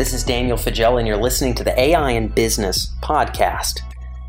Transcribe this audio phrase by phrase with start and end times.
[0.00, 3.80] This is Daniel Faggella, and you're listening to the AI in Business podcast.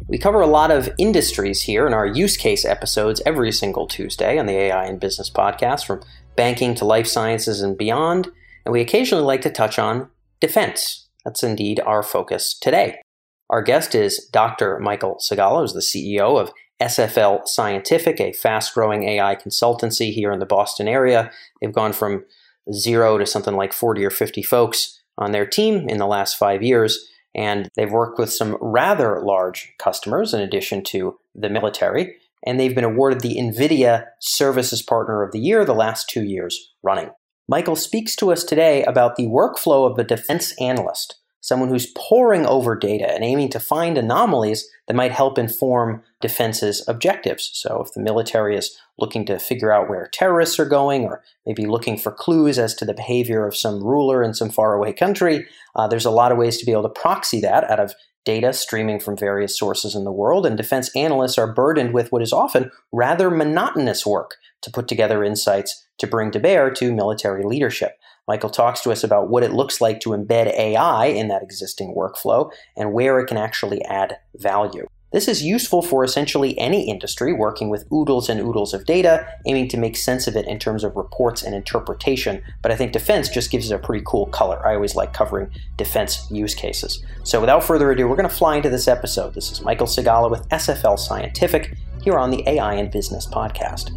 [0.09, 4.37] We cover a lot of industries here in our use case episodes every single Tuesday
[4.37, 6.01] on the AI in Business podcast, from
[6.35, 8.27] banking to life sciences and beyond.
[8.65, 10.09] And we occasionally like to touch on
[10.41, 11.07] defense.
[11.23, 13.01] That's indeed our focus today.
[13.49, 14.77] Our guest is Dr.
[14.77, 16.51] Michael Segala, who's the CEO of
[16.81, 21.31] SFL Scientific, a fast growing AI consultancy here in the Boston area.
[21.61, 22.25] They've gone from
[22.73, 26.63] zero to something like 40 or 50 folks on their team in the last five
[26.63, 27.07] years.
[27.33, 32.15] And they've worked with some rather large customers in addition to the military.
[32.45, 36.73] And they've been awarded the NVIDIA Services Partner of the Year the last two years
[36.83, 37.11] running.
[37.47, 42.45] Michael speaks to us today about the workflow of a defense analyst someone who's poring
[42.45, 47.49] over data and aiming to find anomalies that might help inform defense's objectives.
[47.53, 51.65] So, if the military is looking to figure out where terrorists are going, or maybe
[51.65, 55.87] looking for clues as to the behavior of some ruler in some faraway country, uh,
[55.87, 58.99] there's a lot of ways to be able to proxy that out of data streaming
[58.99, 60.45] from various sources in the world.
[60.45, 65.23] And defense analysts are burdened with what is often rather monotonous work to put together
[65.23, 67.97] insights to bring to bear to military leadership.
[68.27, 71.95] Michael talks to us about what it looks like to embed AI in that existing
[71.95, 74.85] workflow and where it can actually add value.
[75.11, 79.67] This is useful for essentially any industry working with oodles and oodles of data, aiming
[79.69, 82.41] to make sense of it in terms of reports and interpretation.
[82.61, 84.65] But I think defense just gives it a pretty cool color.
[84.65, 87.03] I always like covering defense use cases.
[87.23, 89.33] So without further ado, we're going to fly into this episode.
[89.33, 93.91] This is Michael Segala with SFL Scientific here on the AI in Business podcast.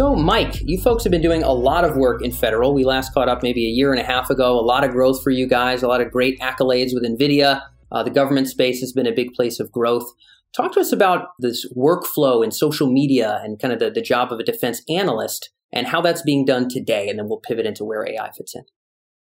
[0.00, 2.72] So, Mike, you folks have been doing a lot of work in federal.
[2.72, 4.58] We last caught up maybe a year and a half ago.
[4.58, 7.60] A lot of growth for you guys, a lot of great accolades with NVIDIA.
[7.92, 10.10] Uh, the government space has been a big place of growth.
[10.56, 14.32] Talk to us about this workflow in social media and kind of the, the job
[14.32, 17.08] of a defense analyst and how that's being done today.
[17.08, 18.62] And then we'll pivot into where AI fits in.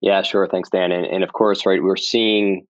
[0.00, 0.46] Yeah, sure.
[0.46, 0.92] Thanks, Dan.
[0.92, 2.66] And, and of course, right, we're seeing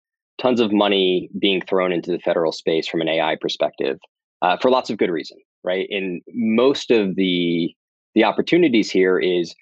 [0.40, 3.98] tons of money being thrown into the federal space from an AI perspective
[4.42, 5.86] uh, for lots of good reason, right?
[5.90, 7.74] And most of the
[8.14, 9.54] the opportunities here is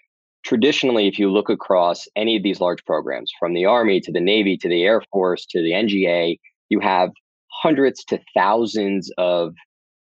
[0.42, 4.20] traditionally, if you look across any of these large programs, from the Army to the
[4.20, 6.38] Navy to the Air Force to the NGA,
[6.70, 7.10] you have
[7.52, 9.52] hundreds to thousands of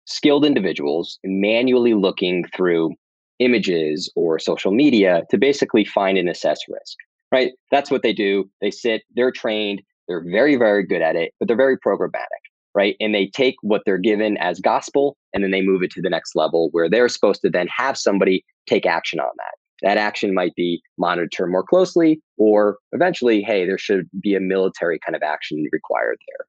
[0.05, 2.93] skilled individuals manually looking through
[3.39, 6.97] images or social media to basically find and assess risk,
[7.31, 7.51] right?
[7.71, 8.49] That's what they do.
[8.61, 12.43] They sit, they're trained, they're very, very good at it, but they're very programmatic
[12.77, 12.95] right?
[12.99, 16.11] And they take what they're given as gospel and then they move it to the
[16.11, 19.87] next level where they're supposed to then have somebody take action on that.
[19.87, 24.99] That action might be monitor more closely, or eventually, hey, there should be a military
[25.03, 26.45] kind of action required there.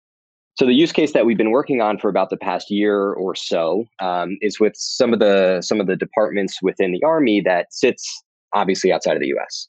[0.59, 3.35] So the use case that we've been working on for about the past year or
[3.35, 7.73] so um, is with some of the some of the departments within the Army that
[7.73, 8.23] sits
[8.55, 9.67] obviously outside of the U.S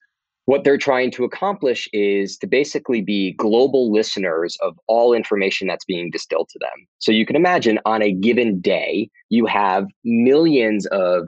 [0.50, 5.86] what they're trying to accomplish is to basically be global listeners of all information that's
[5.86, 6.88] being distilled to them.
[6.98, 11.28] So you can imagine on a given day, you have millions of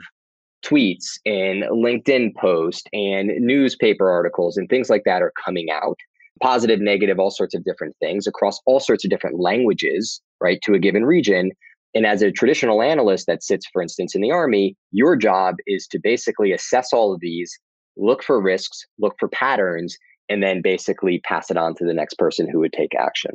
[0.65, 5.99] tweets and LinkedIn posts and newspaper articles and things like that are coming out
[6.41, 10.73] positive, negative, all sorts of different things across all sorts of different languages, right, to
[10.73, 11.51] a given region.
[11.93, 15.85] And as a traditional analyst that sits, for instance, in the Army, your job is
[15.91, 17.55] to basically assess all of these
[17.97, 19.97] look for risks, look for patterns,
[20.29, 23.31] and then basically pass it on to the next person who would take action.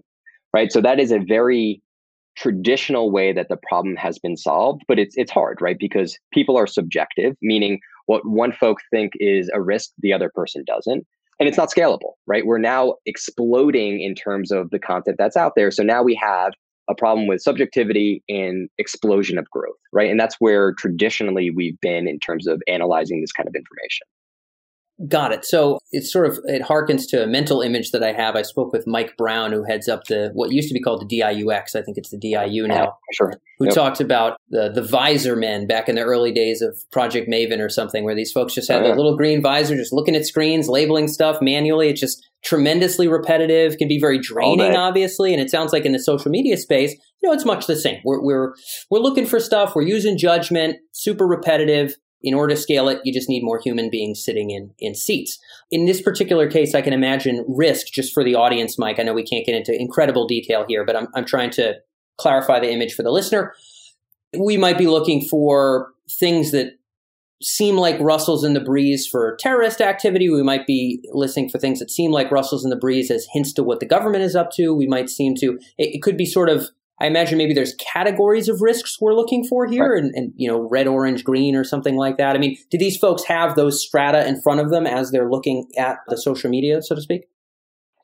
[0.55, 0.73] Right.
[0.73, 1.83] So that is a very
[2.37, 5.77] traditional way that the problem has been solved, but it's it's hard, right?
[5.79, 10.65] Because people are subjective, meaning what one folk think is a risk, the other person
[10.67, 11.07] doesn't.
[11.39, 12.47] And it's not scalable, right?
[12.47, 15.71] We're now exploding in terms of the content that's out there.
[15.71, 16.55] So now we have
[16.89, 20.11] a problem with subjectivity and explosion of growth, right?
[20.11, 24.07] And that's where traditionally we've been in terms of analyzing this kind of information.
[25.09, 25.45] Got it.
[25.45, 28.35] So it's sort of it harkens to a mental image that I have.
[28.35, 31.21] I spoke with Mike Brown, who heads up the what used to be called the
[31.21, 31.77] DIUX.
[31.77, 32.97] I think it's the DIU now.
[33.13, 33.35] Sure.
[33.59, 33.75] Who yep.
[33.75, 37.69] talks about the the visor men back in the early days of Project Maven or
[37.69, 38.95] something, where these folks just had oh, yeah.
[38.95, 41.91] little green visor, just looking at screens, labeling stuff manually.
[41.91, 45.35] It's just tremendously repetitive, can be very draining, obviously.
[45.35, 48.01] And it sounds like in the social media space, you know, it's much the same.
[48.03, 48.55] We're we're
[48.91, 49.75] we're looking for stuff.
[49.75, 51.97] We're using judgment, super repetitive
[52.27, 55.39] in order to scale it, you just need more human beings sitting in, in seats.
[55.71, 58.99] In this particular case, I can imagine risk just for the audience, Mike.
[58.99, 61.77] I know we can't get into incredible detail here, but I'm, I'm trying to
[62.19, 63.55] clarify the image for the listener.
[64.37, 66.73] We might be looking for things that
[67.41, 70.29] seem like rustles in the breeze for terrorist activity.
[70.29, 73.53] We might be listening for things that seem like rustles in the breeze as hints
[73.53, 74.75] to what the government is up to.
[74.75, 76.71] We might seem to, it, it could be sort of
[77.01, 80.03] I imagine maybe there's categories of risks we're looking for here right.
[80.03, 82.35] and, and, you know, red, orange, green or something like that.
[82.35, 85.69] I mean, do these folks have those strata in front of them as they're looking
[85.77, 87.27] at the social media, so to speak?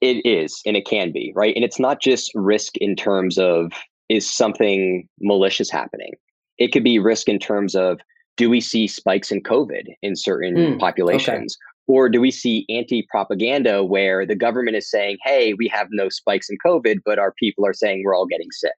[0.02, 1.54] It is, and it can be, right?
[1.54, 3.72] And it's not just risk in terms of
[4.08, 6.12] is something malicious happening?
[6.58, 8.00] It could be risk in terms of
[8.36, 11.56] do we see spikes in COVID in certain mm, populations?
[11.56, 11.71] Okay.
[11.88, 16.08] Or do we see anti propaganda where the government is saying, hey, we have no
[16.08, 18.72] spikes in COVID, but our people are saying we're all getting sick?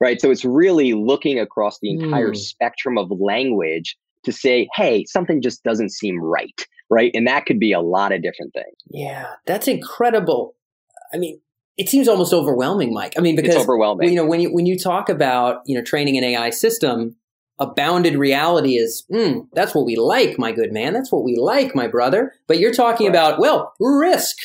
[0.00, 0.20] Right.
[0.20, 2.36] So it's really looking across the entire mm.
[2.36, 6.66] spectrum of language to say, hey, something just doesn't seem right.
[6.90, 7.10] Right.
[7.14, 8.76] And that could be a lot of different things.
[8.90, 9.28] Yeah.
[9.46, 10.54] That's incredible.
[11.14, 11.40] I mean,
[11.78, 13.14] it seems almost overwhelming, Mike.
[13.16, 14.10] I mean, because it's overwhelming.
[14.10, 17.16] You know, when you when you talk about you know training an AI system,
[17.62, 20.92] a bounded reality is mm, that's what we like, my good man.
[20.92, 22.32] That's what we like, my brother.
[22.48, 23.12] But you're talking right.
[23.12, 24.36] about well, risk.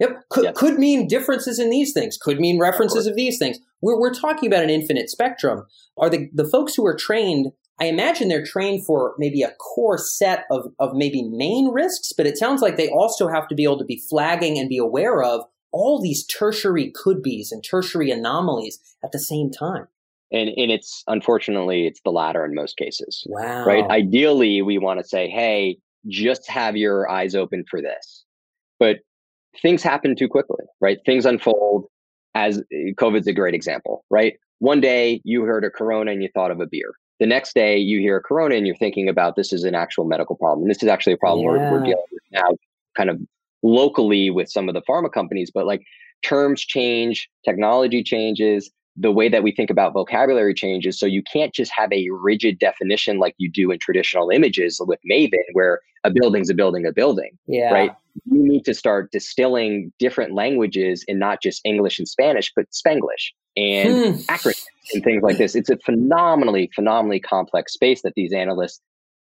[0.00, 0.54] Yep, could, yep.
[0.54, 2.16] could mean differences in these things.
[2.16, 3.58] Could mean references of, of these things.
[3.82, 5.66] We're we're talking about an infinite spectrum.
[5.98, 7.52] Are the the folks who are trained?
[7.78, 12.26] I imagine they're trained for maybe a core set of, of maybe main risks, but
[12.26, 15.22] it sounds like they also have to be able to be flagging and be aware
[15.22, 15.42] of
[15.72, 19.88] all these tertiary could be's and tertiary anomalies at the same time.
[20.32, 23.24] And, and it's unfortunately it's the latter in most cases.
[23.28, 23.64] Wow.
[23.64, 23.84] Right.
[23.84, 28.24] Ideally, we want to say, hey, just have your eyes open for this.
[28.78, 28.98] But
[29.60, 30.98] things happen too quickly, right?
[31.04, 31.86] Things unfold
[32.34, 34.34] as eh, COVID's a great example, right?
[34.58, 36.92] One day you heard a corona and you thought of a beer.
[37.20, 40.04] The next day you hear a corona and you're thinking about this is an actual
[40.04, 40.68] medical problem.
[40.68, 41.70] This is actually a problem yeah.
[41.70, 42.56] we're, we're dealing with now,
[42.96, 43.20] kind of
[43.62, 45.82] locally with some of the pharma companies, but like
[46.22, 50.98] terms change, technology changes, the way that we think about vocabulary changes.
[50.98, 54.98] So you can't just have a rigid definition like you do in traditional images with
[55.10, 57.38] Maven, where a building's a building, a building.
[57.46, 57.72] Yeah.
[57.72, 57.92] Right.
[58.26, 63.32] You need to start distilling different languages and not just English and Spanish, but Spanglish
[63.56, 64.20] and hmm.
[64.22, 65.54] acronyms and things like this.
[65.54, 68.80] It's a phenomenally, phenomenally complex space that these analysts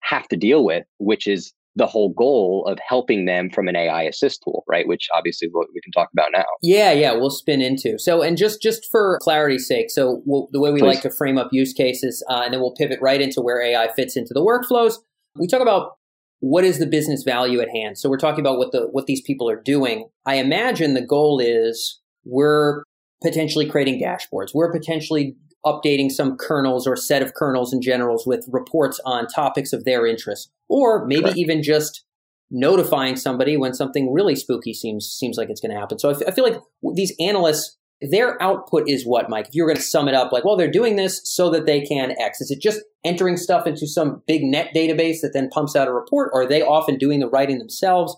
[0.01, 4.03] have to deal with, which is the whole goal of helping them from an AI
[4.03, 4.87] assist tool, right?
[4.87, 6.45] Which obviously what we can talk about now.
[6.61, 7.97] Yeah, yeah, we'll spin into.
[7.97, 10.87] So, and just just for clarity's sake, so we'll, the way we Please.
[10.87, 13.91] like to frame up use cases, uh, and then we'll pivot right into where AI
[13.95, 14.97] fits into the workflows.
[15.35, 15.93] We talk about
[16.41, 17.97] what is the business value at hand.
[17.97, 20.09] So we're talking about what the what these people are doing.
[20.25, 22.83] I imagine the goal is we're
[23.23, 24.51] potentially creating dashboards.
[24.53, 25.35] We're potentially
[25.65, 30.05] updating some colonels or set of colonels and generals with reports on topics of their
[30.05, 31.37] interest, or maybe Correct.
[31.37, 32.03] even just
[32.49, 35.99] notifying somebody when something really spooky seems seems like it's going to happen.
[35.99, 36.59] So I, f- I feel like
[36.95, 39.49] these analysts, their output is what, Mike?
[39.49, 41.67] If you were going to sum it up, like, well, they're doing this so that
[41.67, 42.41] they can X.
[42.41, 45.93] Is it just entering stuff into some big net database that then pumps out a
[45.93, 48.15] report, or are they often doing the writing themselves?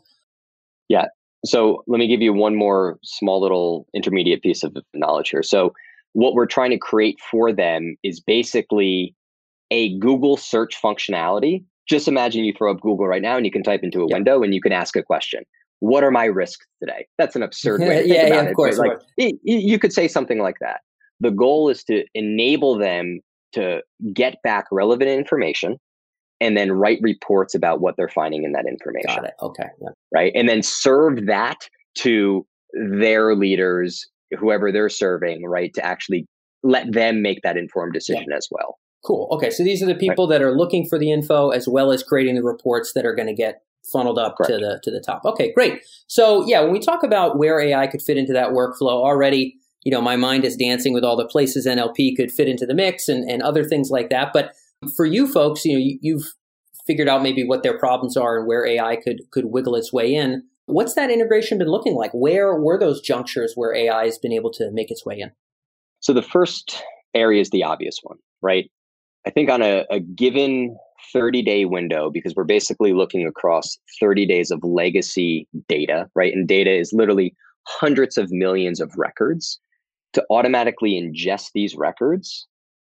[0.87, 1.07] Yeah.
[1.45, 5.43] So let me give you one more small little intermediate piece of knowledge here.
[5.43, 5.73] So
[6.13, 9.13] what we're trying to create for them is basically
[9.71, 11.65] a Google search functionality.
[11.87, 14.17] Just imagine you throw up Google right now and you can type into a yep.
[14.17, 15.43] window and you can ask a question.
[15.79, 17.05] What are my risks today?
[17.17, 18.49] That's an absurd way to think yeah, yeah, it.
[18.49, 20.81] Of course, like, it, you could say something like that.
[21.19, 23.19] The goal is to enable them
[23.53, 23.81] to
[24.13, 25.77] get back relevant information
[26.41, 29.15] and then write reports about what they're finding in that information.
[29.15, 29.33] Got it.
[29.41, 29.67] Okay.
[29.81, 29.89] Yeah.
[30.13, 30.31] Right.
[30.35, 31.67] And then serve that
[31.99, 34.05] to their leaders
[34.37, 36.27] whoever they're serving, right, to actually
[36.63, 38.37] let them make that informed decision yeah.
[38.37, 38.77] as well.
[39.05, 39.27] Cool.
[39.31, 40.39] Okay, so these are the people right.
[40.39, 43.27] that are looking for the info as well as creating the reports that are going
[43.27, 44.51] to get funneled up Correct.
[44.51, 45.23] to the to the top.
[45.25, 45.81] Okay, great.
[46.07, 49.91] So yeah, when we talk about where AI could fit into that workflow already, you
[49.91, 53.07] know, my mind is dancing with all the places NLP could fit into the mix
[53.07, 54.31] and, and other things like that.
[54.33, 54.53] But
[54.95, 56.33] for you folks, you know, you, you've
[56.87, 60.13] figured out maybe what their problems are and where AI could could wiggle its way
[60.13, 60.43] in.
[60.65, 62.11] What's that integration been looking like?
[62.11, 65.31] Where were those junctures where AI has been able to make its way in?
[65.99, 66.83] So the first
[67.13, 68.69] area is the obvious one, right?
[69.25, 70.77] I think on a, a given
[71.11, 76.33] 30 day window, because we're basically looking across 30 days of legacy data, right?
[76.33, 77.35] And data is literally
[77.67, 79.59] hundreds of millions of records
[80.13, 82.47] to automatically ingest these records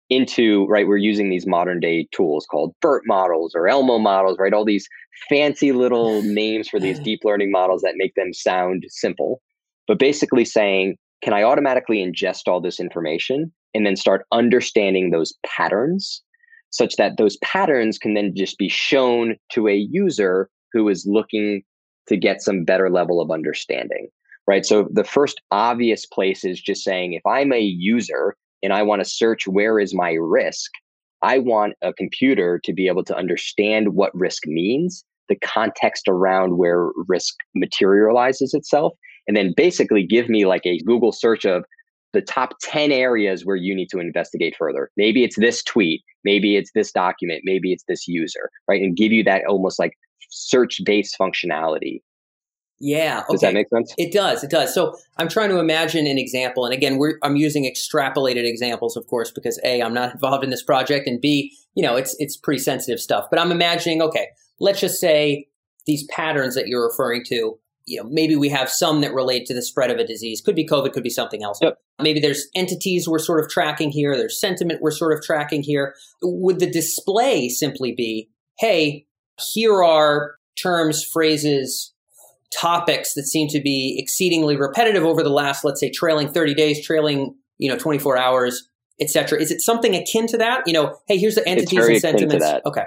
[0.09, 4.53] into right we're using these modern day tools called bert models or elmo models right
[4.53, 4.89] all these
[5.29, 9.43] fancy little names for these deep learning models that make them sound simple
[9.89, 15.35] but basically saying can i automatically ingest all this information and then start understanding those
[15.45, 16.23] patterns
[16.71, 21.63] such that those patterns can then just be shown to a user who is looking
[22.09, 24.09] to get some better level of understanding
[24.49, 24.65] right?
[24.65, 29.03] So the first obvious place is just saying if i'm a user and I want
[29.03, 30.71] to search where is my risk,
[31.23, 36.57] I want a computer to be able to understand what risk means, the context around
[36.57, 38.95] where risk materializes itself,
[39.27, 41.65] and then basically give me like a Google search of
[42.17, 44.91] the top 10 areas where you need to investigate further.
[44.97, 48.81] Maybe it's this tweet, maybe it's this document, maybe it's this user, right?
[48.81, 49.93] And give you that almost like
[50.31, 52.01] search based functionality.
[52.81, 53.21] Yeah.
[53.21, 53.33] Okay.
[53.33, 53.95] Does that make sense?
[53.99, 54.43] It does.
[54.43, 54.75] It does.
[54.75, 56.65] So I'm trying to imagine an example.
[56.65, 60.63] And again, I'm using extrapolated examples, of course, because A, I'm not involved in this
[60.63, 61.07] project.
[61.07, 63.27] And B, you know, it's, it's pretty sensitive stuff.
[63.31, 65.49] But I'm imagining, okay, let's just say
[65.87, 69.55] these patterns that you're referring to you know, maybe we have some that relate to
[69.55, 70.41] the spread of a disease.
[70.41, 71.59] Could be COVID, could be something else.
[71.63, 71.79] Yep.
[72.03, 74.17] Maybe there's entities we're sort of tracking here.
[74.17, 75.95] There's sentiment we're sort of tracking here.
[76.21, 78.29] Would the display simply be,
[78.59, 79.07] hey,
[79.53, 81.95] here are terms, phrases,
[82.53, 86.85] topics that seem to be exceedingly repetitive over the last, let's say, trailing 30 days,
[86.85, 88.69] trailing, you know, 24 hours,
[89.01, 89.41] etc.
[89.41, 90.63] Is it something akin to that?
[90.67, 92.47] You know, hey, here's the entities and sentiments.
[92.67, 92.85] Okay.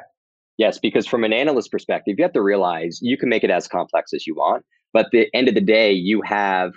[0.58, 3.68] Yes, because from an analyst perspective, you have to realize you can make it as
[3.68, 4.66] complex as you want.
[4.94, 6.74] But at the end of the day, you have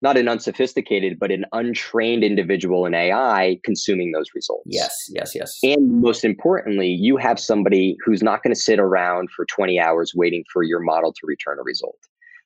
[0.00, 4.62] not an unsophisticated, but an untrained individual in AI consuming those results.
[4.66, 5.58] Yes, yes, yes.
[5.62, 10.12] And most importantly, you have somebody who's not going to sit around for 20 hours
[10.14, 11.98] waiting for your model to return a result.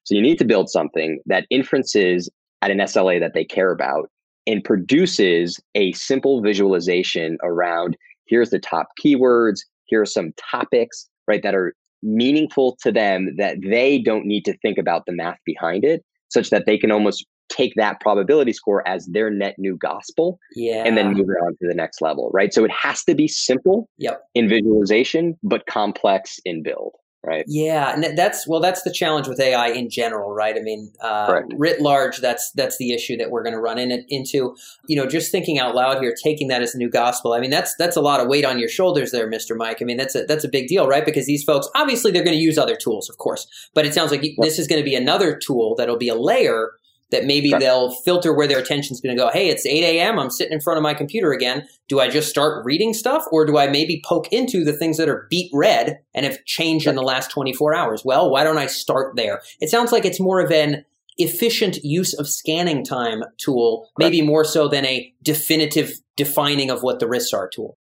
[0.04, 2.30] So you need to build something that inferences
[2.62, 4.08] at an SLA that they care about
[4.46, 11.42] and produces a simple visualization around here's the top keywords, here are some topics, right,
[11.42, 15.84] that are meaningful to them that they don't need to think about the math behind
[15.84, 20.38] it, such that they can almost take that probability score as their net new gospel
[20.54, 20.84] yeah.
[20.84, 22.54] and then move it on to the next level, right?
[22.54, 24.22] So it has to be simple yep.
[24.34, 26.94] in visualization, but complex in build
[27.24, 27.44] right?
[27.46, 30.56] Yeah, and that's well, that's the challenge with AI in general, right?
[30.56, 34.04] I mean, uh, writ large, that's that's the issue that we're going to run in,
[34.08, 34.56] into.
[34.86, 37.32] You know, just thinking out loud here, taking that as a new gospel.
[37.32, 39.78] I mean, that's that's a lot of weight on your shoulders, there, Mister Mike.
[39.80, 41.04] I mean, that's a that's a big deal, right?
[41.04, 44.10] Because these folks, obviously, they're going to use other tools, of course, but it sounds
[44.10, 44.34] like yep.
[44.38, 46.72] this is going to be another tool that'll be a layer
[47.12, 47.60] that maybe right.
[47.60, 49.30] they'll filter where their attention's going to go.
[49.30, 50.18] Hey, it's 8 a.m.
[50.18, 51.66] I'm sitting in front of my computer again.
[51.88, 55.08] Do I just start reading stuff or do I maybe poke into the things that
[55.08, 56.92] are beet red and have changed right.
[56.92, 58.04] in the last 24 hours?
[58.04, 59.40] Well, why don't I start there?
[59.60, 60.84] It sounds like it's more of an
[61.18, 64.26] efficient use of scanning time tool, maybe right.
[64.26, 67.78] more so than a definitive defining of what the risks are tool.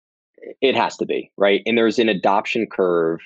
[0.61, 1.61] It has to be, right?
[1.65, 3.19] And there's an adoption curve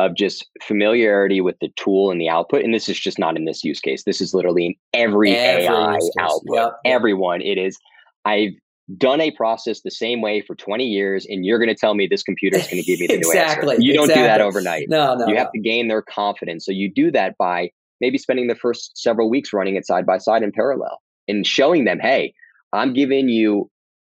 [0.00, 2.64] of just familiarity with the tool and the output.
[2.64, 4.04] And this is just not in this use case.
[4.04, 6.42] This is literally in every, every AI output.
[6.54, 6.72] Yep.
[6.86, 7.78] Everyone, it is.
[8.24, 8.52] I've
[8.96, 12.06] done a process the same way for 20 years, and you're going to tell me
[12.06, 13.82] this computer is going to give me the exactly, new answer.
[13.82, 14.88] You don't do that overnight.
[14.88, 15.26] No, no.
[15.28, 15.60] You have no.
[15.60, 16.64] to gain their confidence.
[16.64, 20.18] So you do that by maybe spending the first several weeks running it side by
[20.18, 22.32] side in parallel and showing them, hey,
[22.72, 23.70] I'm giving you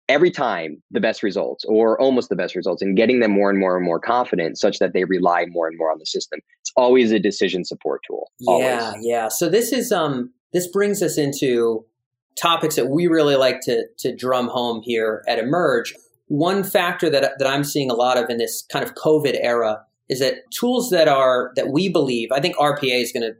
[0.08, 3.58] every time the best results or almost the best results and getting them more and
[3.58, 6.40] more and more confident such that they rely more and more on the system.
[6.60, 9.06] It's always a decision support tool yeah always.
[9.06, 11.84] yeah so this is um this brings us into
[12.36, 15.92] topics that we really like to to drum home here at Emerj.
[16.28, 19.84] One factor that that i'm seeing a lot of in this kind of covid era
[20.08, 23.34] is that tools that are that we believe i think rpa is going to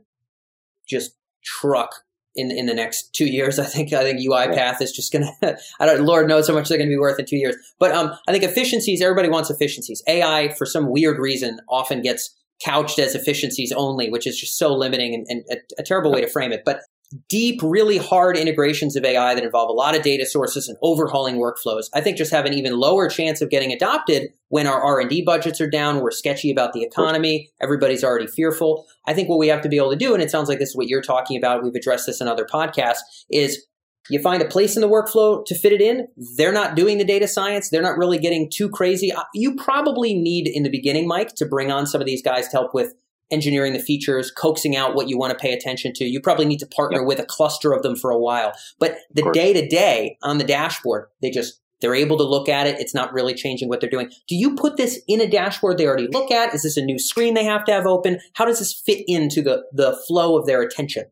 [0.87, 2.02] just truck
[2.35, 3.59] in in the next two years.
[3.59, 5.31] I think I think UiPath is just gonna.
[5.79, 6.05] I don't.
[6.05, 7.55] Lord knows how much they're gonna be worth in two years.
[7.79, 9.01] But um, I think efficiencies.
[9.01, 10.03] Everybody wants efficiencies.
[10.07, 14.73] AI for some weird reason often gets couched as efficiencies only, which is just so
[14.73, 16.61] limiting and, and a, a terrible way to frame it.
[16.65, 16.81] But
[17.29, 21.35] deep, really hard integrations of AI that involve a lot of data sources and overhauling
[21.35, 25.23] workflows, I think just have an even lower chance of getting adopted when our R&D
[25.25, 28.85] budgets are down, we're sketchy about the economy, everybody's already fearful.
[29.07, 30.69] I think what we have to be able to do, and it sounds like this
[30.69, 32.99] is what you're talking about, we've addressed this in other podcasts,
[33.31, 33.65] is
[34.09, 36.07] you find a place in the workflow to fit it in.
[36.37, 37.69] They're not doing the data science.
[37.69, 39.13] They're not really getting too crazy.
[39.13, 42.47] Uh, you probably need in the beginning, Mike, to bring on some of these guys
[42.49, 42.93] to help with
[43.33, 46.05] engineering the features, coaxing out what you want to pay attention to.
[46.05, 47.07] You probably need to partner yep.
[47.07, 48.53] with a cluster of them for a while.
[48.79, 52.65] But the day to day on the dashboard, they just they're able to look at
[52.65, 52.79] it.
[52.79, 54.09] It's not really changing what they're doing.
[54.29, 56.53] Do you put this in a dashboard they already look at?
[56.53, 58.19] Is this a new screen they have to have open?
[58.35, 61.05] How does this fit into the the flow of their attention?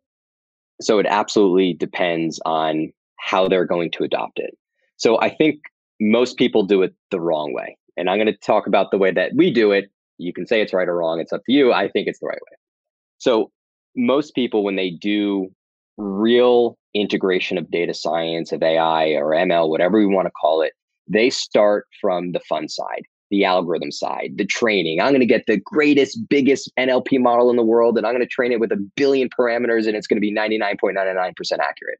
[0.79, 4.57] So it absolutely depends on how they're going to adopt it.
[4.95, 5.59] So I think
[5.99, 7.77] most people do it the wrong way.
[7.97, 10.61] And I'm going to talk about the way that we do it you can say
[10.61, 11.19] it's right or wrong.
[11.19, 11.73] It's up to you.
[11.73, 12.57] I think it's the right way.
[13.17, 13.51] So
[13.95, 15.49] most people, when they do
[15.97, 20.73] real integration of data science, of AI or ML, whatever we want to call it,
[21.07, 25.01] they start from the fun side, the algorithm side, the training.
[25.01, 28.21] I'm going to get the greatest, biggest NLP model in the world, and I'm going
[28.21, 31.99] to train it with a billion parameters, and it's going to be 99.99% accurate.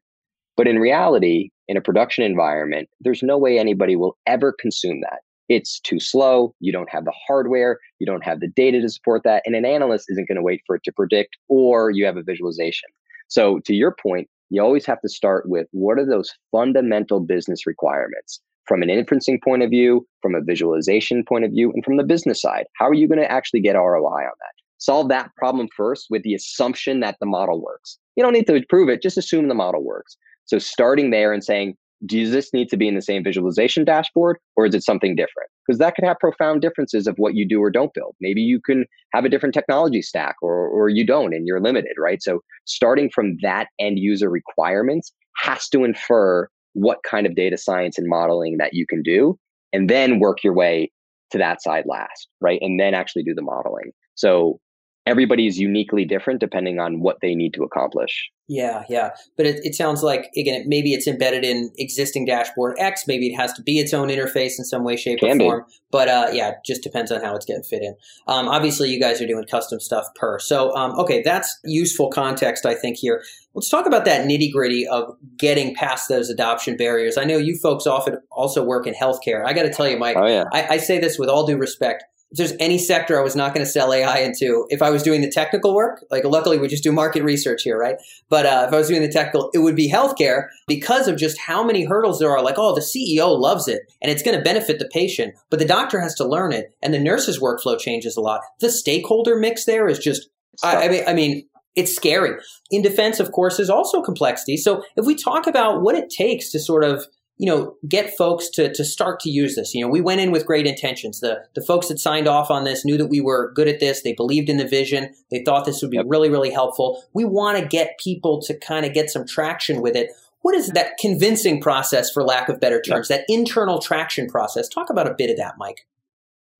[0.56, 5.20] But in reality, in a production environment, there's no way anybody will ever consume that
[5.52, 6.54] it's too slow.
[6.60, 7.78] You don't have the hardware.
[7.98, 9.42] You don't have the data to support that.
[9.44, 12.22] And an analyst isn't going to wait for it to predict, or you have a
[12.22, 12.88] visualization.
[13.28, 17.66] So, to your point, you always have to start with what are those fundamental business
[17.66, 21.96] requirements from an inferencing point of view, from a visualization point of view, and from
[21.96, 22.64] the business side.
[22.76, 24.54] How are you going to actually get ROI on that?
[24.78, 27.98] Solve that problem first with the assumption that the model works.
[28.16, 30.16] You don't need to prove it, just assume the model works.
[30.44, 34.38] So starting there and saying, does this need to be in the same visualization dashboard
[34.56, 35.48] or is it something different?
[35.66, 38.16] Because that could have profound differences of what you do or don't build.
[38.20, 41.92] Maybe you can have a different technology stack or, or you don't and you're limited,
[41.98, 42.22] right?
[42.22, 47.98] So starting from that end user requirements has to infer what kind of data science
[47.98, 49.38] and modeling that you can do
[49.72, 50.90] and then work your way
[51.30, 52.58] to that side last, right?
[52.60, 53.92] And then actually do the modeling.
[54.14, 54.60] So
[55.06, 58.30] everybody is uniquely different depending on what they need to accomplish.
[58.48, 59.10] Yeah, yeah.
[59.36, 63.04] But it, it sounds like, again, maybe it's embedded in existing dashboard X.
[63.06, 65.64] Maybe it has to be its own interface in some way, shape, Can or form.
[65.66, 65.74] Be.
[65.90, 67.94] But uh, yeah, it just depends on how it's getting fit in.
[68.26, 70.38] Um, obviously, you guys are doing custom stuff per.
[70.38, 73.22] So, um, okay, that's useful context, I think, here.
[73.54, 77.16] Let's talk about that nitty gritty of getting past those adoption barriers.
[77.16, 79.46] I know you folks often also work in healthcare.
[79.46, 80.44] I got to tell you, Mike, oh, yeah.
[80.52, 83.54] I, I say this with all due respect if there's any sector I was not
[83.54, 86.66] going to sell AI into, if I was doing the technical work, like luckily we
[86.66, 87.96] just do market research here, right?
[88.30, 91.38] But uh, if I was doing the technical, it would be healthcare because of just
[91.38, 92.42] how many hurdles there are.
[92.42, 95.66] Like, oh, the CEO loves it and it's going to benefit the patient, but the
[95.66, 98.40] doctor has to learn it, and the nurse's workflow changes a lot.
[98.60, 100.30] The stakeholder mix there is just,
[100.64, 102.38] I, I mean, I mean, it's scary.
[102.70, 104.56] In defense, of course, is also complexity.
[104.56, 107.06] So if we talk about what it takes to sort of
[107.38, 109.74] you know, get folks to, to start to use this.
[109.74, 111.20] You know, we went in with great intentions.
[111.20, 114.02] The, the folks that signed off on this knew that we were good at this.
[114.02, 115.14] They believed in the vision.
[115.30, 117.02] They thought this would be really, really helpful.
[117.14, 120.10] We want to get people to kind of get some traction with it.
[120.42, 124.68] What is that convincing process, for lack of better terms, that internal traction process?
[124.68, 125.86] Talk about a bit of that, Mike.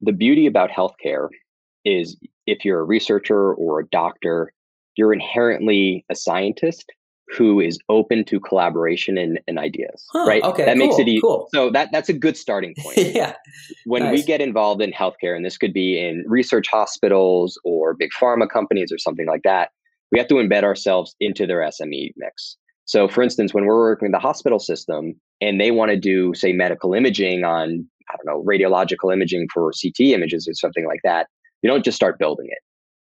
[0.00, 1.28] The beauty about healthcare
[1.84, 4.52] is if you're a researcher or a doctor,
[4.96, 6.92] you're inherently a scientist
[7.28, 11.08] who is open to collaboration and, and ideas huh, right okay that cool, makes it
[11.08, 11.48] easy cool.
[11.54, 13.34] so that that's a good starting point yeah
[13.86, 14.12] when nice.
[14.12, 18.48] we get involved in healthcare and this could be in research hospitals or big pharma
[18.48, 19.70] companies or something like that
[20.10, 24.06] we have to embed ourselves into their sme mix so for instance when we're working
[24.06, 28.26] with the hospital system and they want to do say medical imaging on i don't
[28.26, 31.28] know radiological imaging for ct images or something like that
[31.62, 32.58] you don't just start building it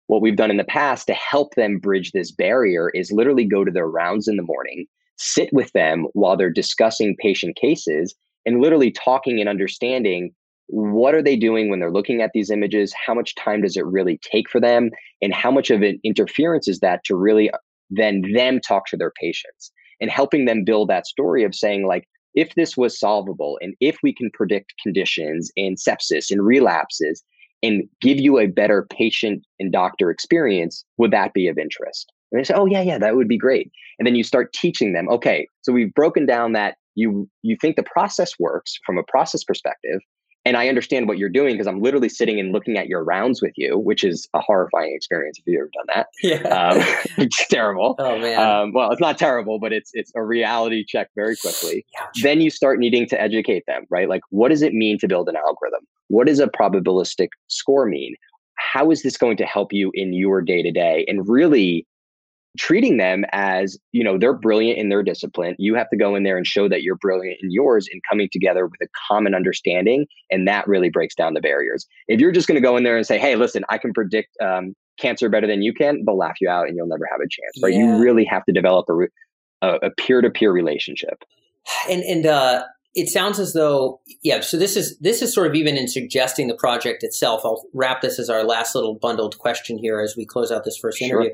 [0.08, 3.64] what we've done in the past to help them bridge this barrier is literally go
[3.64, 4.86] to their rounds in the morning,
[5.18, 8.14] sit with them while they're discussing patient cases
[8.46, 10.32] and literally talking and understanding
[10.68, 13.86] what are they doing when they're looking at these images how much time does it
[13.86, 14.90] really take for them
[15.22, 17.58] and how much of an interference is that to really uh,
[17.90, 22.08] then them talk to their patients and helping them build that story of saying like
[22.34, 27.24] if this was solvable and if we can predict conditions and sepsis and relapses
[27.64, 32.12] and give you a better patient and doctor experience, would that be of interest?
[32.32, 33.72] And they say, oh, yeah, yeah, that would be great.
[33.98, 37.76] And then you start teaching them, okay, so we've broken down that you you think
[37.76, 40.00] the process works from a process perspective
[40.46, 43.42] and i understand what you're doing because i'm literally sitting and looking at your rounds
[43.42, 46.08] with you which is a horrifying experience if you've ever done that.
[46.22, 46.50] Yeah.
[46.50, 46.78] um,
[47.18, 47.96] it's terrible.
[48.00, 48.40] Oh man.
[48.40, 51.86] Um, well it's not terrible but it's it's a reality check very quickly.
[52.22, 54.08] Then you start needing to educate them right?
[54.08, 58.16] Like what does it mean to build an algorithm what does a probabilistic score mean?
[58.58, 61.88] How is this going to help you in your day to day and really
[62.56, 65.56] treating them as you know they're brilliant in their discipline.
[65.58, 68.30] You have to go in there and show that you're brilliant in yours and coming
[68.32, 71.88] together with a common understanding and that really breaks down the barriers.
[72.08, 74.30] If you're just going to go in there and say hey listen i can predict
[74.40, 77.28] um, cancer better than you can they'll laugh you out and you'll never have a
[77.28, 77.74] chance right?
[77.74, 77.96] Yeah.
[77.96, 81.24] you really have to develop a, a, a peer-to-peer relationship.
[81.90, 85.56] And and uh it sounds as though yeah so this is this is sort of
[85.56, 89.78] even in suggesting the project itself i'll wrap this as our last little bundled question
[89.78, 91.32] here as we close out this first interview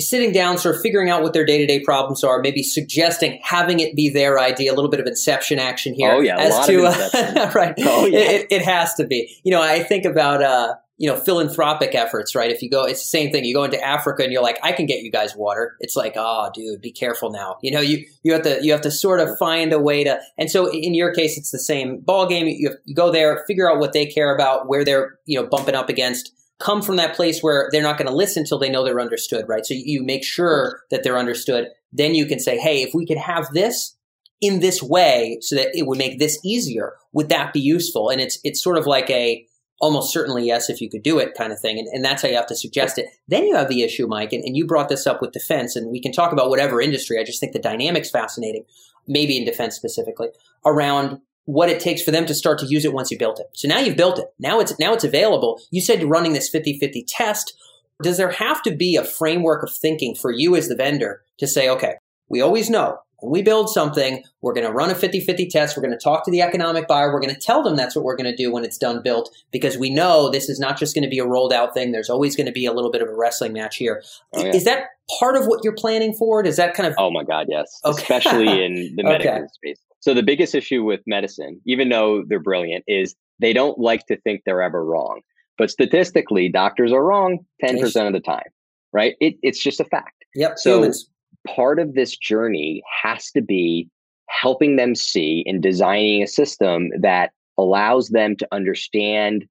[0.00, 3.38] sitting down, sort of figuring out what their day to day problems are, maybe suggesting
[3.42, 6.12] having it be their idea, a little bit of inception action here.
[6.12, 7.74] Oh yeah, as to uh, right.
[7.78, 9.36] Oh yeah, it, it, has to be.
[9.44, 12.50] You know, I think about uh, you know philanthropic efforts, right?
[12.50, 13.44] If you go, it's the same thing.
[13.44, 15.76] You go into Africa and you're like, I can get you guys water.
[15.80, 17.56] It's like, oh, dude, be careful now.
[17.62, 20.20] You know, you you have to you have to sort of find a way to.
[20.38, 22.46] And so in your case, it's the same ball game.
[22.46, 25.46] You, have, you go there, figure out what they care about, where they're you know
[25.46, 28.70] bumping up against come from that place where they're not going to listen until they
[28.70, 29.66] know they're understood, right?
[29.66, 31.66] So you make sure that they're understood.
[31.92, 33.96] Then you can say, hey, if we could have this
[34.40, 38.10] in this way so that it would make this easier, would that be useful?
[38.10, 39.44] And it's it's sort of like a
[39.82, 41.78] almost certainly yes if you could do it kind of thing.
[41.78, 43.08] And, and that's how you have to suggest it.
[43.26, 45.90] Then you have the issue, Mike, and, and you brought this up with defense, and
[45.90, 47.18] we can talk about whatever industry.
[47.18, 48.64] I just think the dynamic's fascinating,
[49.08, 50.28] maybe in defense specifically,
[50.64, 53.46] around what it takes for them to start to use it once you built it.
[53.54, 54.26] So now you've built it.
[54.38, 55.60] Now it's now it's available.
[55.72, 57.52] You said you're running this 50-50 test.
[58.00, 61.48] Does there have to be a framework of thinking for you as the vendor to
[61.48, 61.94] say, okay,
[62.28, 65.76] we always know when we build something, we're going to run a 50 50 test.
[65.76, 67.12] We're going to talk to the economic buyer.
[67.12, 69.30] We're going to tell them that's what we're going to do when it's done built
[69.52, 71.92] because we know this is not just going to be a rolled out thing.
[71.92, 74.02] There's always going to be a little bit of a wrestling match here.
[74.34, 74.54] Oh, yeah.
[74.54, 74.86] Is that
[75.20, 76.42] part of what you're planning for?
[76.42, 76.94] Does that kind of.
[76.98, 77.80] Oh, my God, yes.
[77.84, 78.02] Okay.
[78.02, 79.46] Especially in the medical okay.
[79.52, 79.80] space.
[80.00, 84.20] So, the biggest issue with medicine, even though they're brilliant, is they don't like to
[84.20, 85.20] think they're ever wrong.
[85.58, 88.48] But statistically, doctors are wrong 10% of the time,
[88.92, 89.14] right?
[89.20, 90.24] It, it's just a fact.
[90.34, 90.58] Yep.
[90.58, 91.08] So, humans
[91.46, 93.88] part of this journey has to be
[94.28, 99.46] helping them see and designing a system that allows them to understand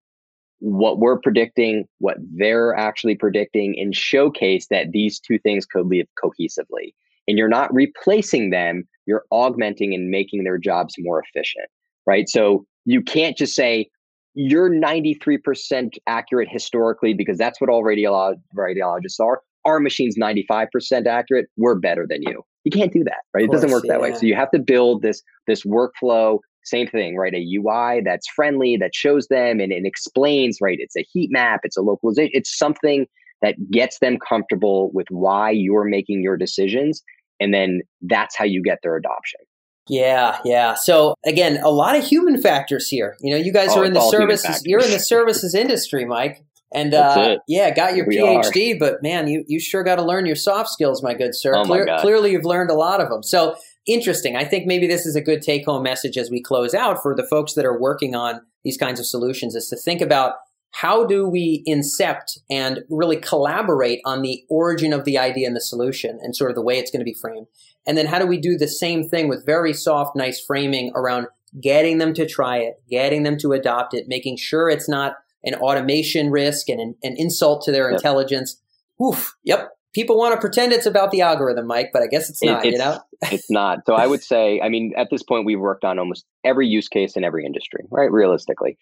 [0.60, 6.08] what we're predicting, what they're actually predicting, and showcase that these two things could live
[6.24, 6.94] cohesively.
[7.28, 11.68] And you're not replacing them, you're augmenting and making their jobs more efficient,
[12.06, 12.30] right?
[12.30, 13.90] So you can't just say,
[14.34, 21.48] you're 93% accurate historically because that's what all radiolo- radiologists are our machine's 95% accurate,
[21.58, 22.44] we're better than you.
[22.64, 23.44] You can't do that, right?
[23.44, 23.98] It doesn't work that yeah.
[23.98, 24.14] way.
[24.14, 27.34] So you have to build this this workflow, same thing, right?
[27.34, 30.78] A UI that's friendly, that shows them and, and explains, right?
[30.80, 33.08] It's a heat map, it's a localization, it's something
[33.42, 37.02] that gets them comfortable with why you're making your decisions.
[37.40, 39.40] And then that's how you get their adoption.
[39.88, 40.76] Yeah, yeah.
[40.76, 43.18] So again, a lot of human factors here.
[43.20, 44.62] You know, you guys oh, are in the services.
[44.64, 46.46] You're in the services industry, Mike.
[46.74, 48.80] And uh, yeah, got your we PhD, are.
[48.80, 51.54] but man, you, you sure got to learn your soft skills, my good sir.
[51.56, 53.24] Oh Clear, my clearly, you've learned a lot of them.
[53.24, 53.56] So
[53.86, 54.38] interesting.
[54.38, 57.16] I think maybe this is a good take home message as we close out for
[57.16, 60.36] the folks that are working on these kinds of solutions is to think about
[60.74, 65.62] how do we incept and really collaborate on the origin of the idea and the
[65.62, 67.48] solution and sort of the way it's going to be framed.
[67.86, 71.28] And then how do we do the same thing with very soft, nice framing around
[71.60, 75.56] getting them to try it, getting them to adopt it, making sure it's not an
[75.56, 77.98] automation risk and an, an insult to their yep.
[77.98, 78.60] intelligence.
[79.04, 79.36] Oof.
[79.44, 79.70] Yep.
[79.94, 82.74] People want to pretend it's about the algorithm, Mike, but I guess it's not, it's,
[82.74, 83.02] you know?
[83.24, 83.80] it's not.
[83.86, 86.88] So I would say, I mean, at this point, we've worked on almost every use
[86.88, 88.10] case in every industry, right?
[88.12, 88.78] Realistically,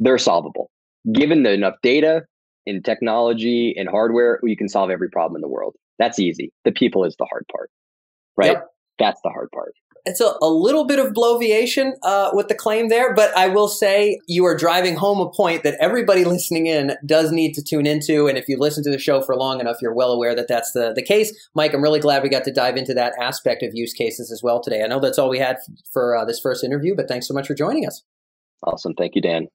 [0.00, 0.70] they're solvable.
[1.12, 2.22] Given the enough data
[2.66, 5.76] in technology and hardware, you can solve every problem in the world.
[5.98, 6.52] That's easy.
[6.64, 7.70] The people is the hard part,
[8.36, 8.52] right?
[8.52, 8.66] Yep.
[8.98, 9.72] That's the hard part
[10.10, 13.68] it's a, a little bit of bloviation uh, with the claim there, but I will
[13.68, 17.86] say you are driving home a point that everybody listening in does need to tune
[17.86, 18.26] into.
[18.26, 20.72] And if you listen to the show for long enough, you're well aware that that's
[20.72, 21.32] the, the case.
[21.54, 24.42] Mike, I'm really glad we got to dive into that aspect of use cases as
[24.42, 24.82] well today.
[24.82, 25.56] I know that's all we had
[25.92, 28.02] for uh, this first interview, but thanks so much for joining us.
[28.62, 28.94] Awesome.
[28.94, 29.48] Thank you, Dan.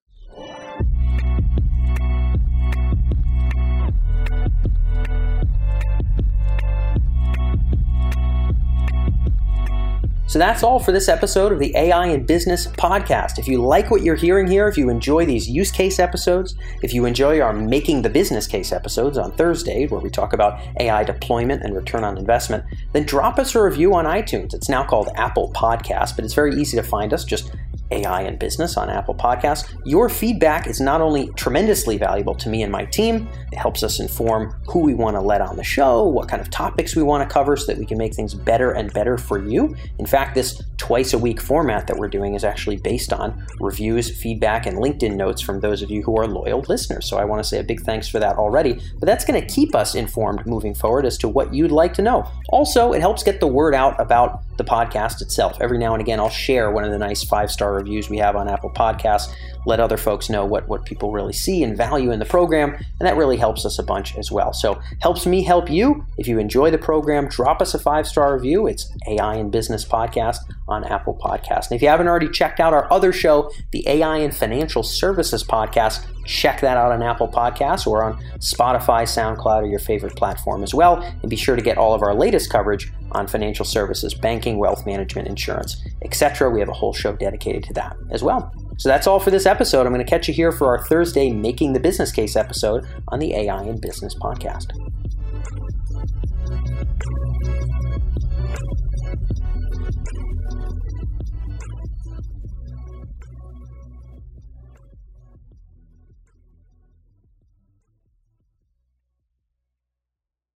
[10.28, 13.38] So that's all for this episode of the AI in Business podcast.
[13.38, 16.96] If you like what you're hearing here, if you enjoy these use case episodes, if
[16.96, 21.04] you enjoy our Making the Business Case episodes on Thursday, where we talk about AI
[21.04, 24.56] deployment and return on investment, then drop us a review on iTunes.
[24.56, 27.24] It's now called Apple Podcast, but it's very easy to find us.
[27.24, 27.52] Just
[27.92, 29.74] AI and Business on Apple Podcasts.
[29.86, 34.00] Your feedback is not only tremendously valuable to me and my team, it helps us
[34.00, 37.28] inform who we want to let on the show, what kind of topics we want
[37.28, 39.76] to cover so that we can make things better and better for you.
[40.00, 44.16] In fact, this twice a week format that we're doing is actually based on reviews,
[44.16, 47.08] feedback, and LinkedIn notes from those of you who are loyal listeners.
[47.10, 48.80] So I want to say a big thanks for that already.
[49.00, 52.02] But that's going to keep us informed moving forward as to what you'd like to
[52.02, 52.30] know.
[52.50, 55.58] Also, it helps get the word out about the podcast itself.
[55.62, 58.36] Every now and again, I'll share one of the nice five star reviews we have
[58.36, 59.34] on Apple Podcasts,
[59.66, 63.08] let other folks know what, what people really see and value in the program, and
[63.08, 64.54] that really helps us a bunch as well.
[64.54, 66.06] So, helps me help you.
[66.18, 68.68] If you enjoy the program, drop us a five star review.
[68.68, 71.70] It's AI and Business Podcast on Apple Podcasts.
[71.70, 75.44] And if you haven't already checked out our other show, the AI and Financial Services
[75.44, 80.64] Podcast, check that out on Apple Podcasts or on Spotify, SoundCloud, or your favorite platform
[80.64, 81.02] as well.
[81.02, 84.86] And be sure to get all of our latest coverage on financial services, banking, wealth
[84.86, 86.50] management, insurance, etc.
[86.50, 88.54] We have a whole show dedicated to that as well.
[88.78, 89.86] So that's all for this episode.
[89.86, 93.20] I'm going to catch you here for our Thursday Making the Business Case episode on
[93.20, 94.68] the AI and Business podcast.